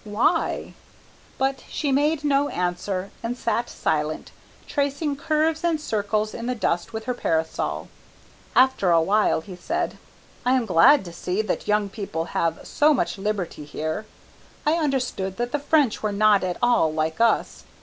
"Why?" 0.03 0.73
But 1.37 1.63
she 1.69 1.91
made 1.91 2.23
no 2.23 2.49
answer, 2.49 3.11
and 3.21 3.37
sat 3.37 3.69
silent, 3.69 4.31
tracing 4.67 5.15
curves 5.15 5.63
and 5.63 5.79
circles 5.79 6.33
in 6.33 6.47
the 6.47 6.55
dust 6.55 6.91
with 6.91 7.03
her 7.03 7.13
parasol. 7.13 7.87
After 8.55 8.89
a 8.89 8.99
while 8.99 9.41
he 9.41 9.55
said 9.55 9.99
"I 10.43 10.53
am 10.53 10.65
glad 10.65 11.05
to 11.05 11.13
see 11.13 11.43
that 11.43 11.67
young 11.67 11.87
people 11.87 12.25
have 12.33 12.65
so 12.65 12.95
much 12.95 13.19
liberty 13.19 13.63
here. 13.63 14.07
I 14.65 14.73
understood 14.73 15.37
that 15.37 15.51
the 15.51 15.59
French 15.59 16.01
were 16.01 16.11
not 16.11 16.43
at 16.43 16.57
all 16.63 16.91
like 16.91 17.21
us. 17.21 17.63